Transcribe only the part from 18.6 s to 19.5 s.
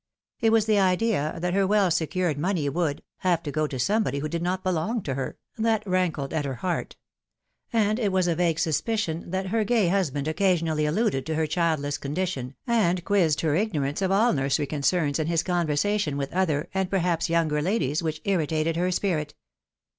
her spirit.